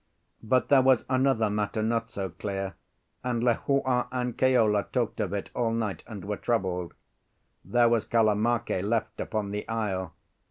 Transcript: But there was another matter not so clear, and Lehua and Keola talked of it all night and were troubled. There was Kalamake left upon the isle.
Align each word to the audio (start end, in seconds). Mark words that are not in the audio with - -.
But 0.41 0.69
there 0.69 0.81
was 0.81 1.05
another 1.11 1.47
matter 1.51 1.83
not 1.83 2.09
so 2.09 2.29
clear, 2.31 2.73
and 3.23 3.43
Lehua 3.43 4.07
and 4.11 4.35
Keola 4.35 4.87
talked 4.91 5.19
of 5.19 5.31
it 5.31 5.51
all 5.53 5.71
night 5.73 6.01
and 6.07 6.25
were 6.25 6.37
troubled. 6.37 6.95
There 7.63 7.87
was 7.87 8.07
Kalamake 8.07 8.81
left 8.81 9.19
upon 9.21 9.51
the 9.51 9.67
isle. 9.69 10.15